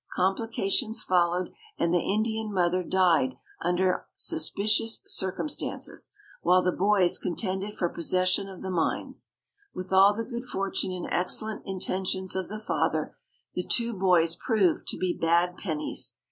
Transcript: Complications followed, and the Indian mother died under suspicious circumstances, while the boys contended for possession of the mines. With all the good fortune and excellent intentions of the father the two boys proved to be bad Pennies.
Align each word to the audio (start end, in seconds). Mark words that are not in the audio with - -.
Complications 0.15 1.03
followed, 1.03 1.51
and 1.77 1.93
the 1.93 1.99
Indian 1.99 2.51
mother 2.51 2.81
died 2.81 3.37
under 3.61 4.07
suspicious 4.15 5.03
circumstances, 5.05 6.09
while 6.41 6.63
the 6.63 6.71
boys 6.71 7.19
contended 7.19 7.77
for 7.77 7.87
possession 7.87 8.49
of 8.49 8.63
the 8.63 8.71
mines. 8.71 9.29
With 9.75 9.93
all 9.93 10.15
the 10.15 10.23
good 10.23 10.45
fortune 10.45 10.91
and 10.91 11.05
excellent 11.11 11.67
intentions 11.67 12.35
of 12.35 12.47
the 12.47 12.57
father 12.57 13.15
the 13.53 13.61
two 13.63 13.93
boys 13.93 14.35
proved 14.35 14.87
to 14.87 14.97
be 14.97 15.13
bad 15.13 15.55
Pennies. 15.55 16.15